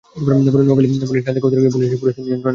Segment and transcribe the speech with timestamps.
[0.23, 2.49] পরে Noakhali police line থেকে অতিরিক্ত পুলিশ এসে পরিস্থিতি নিয়ন্ত্রণে আনে।